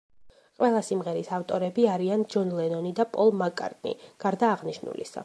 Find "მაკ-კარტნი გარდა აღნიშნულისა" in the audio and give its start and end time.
3.43-5.19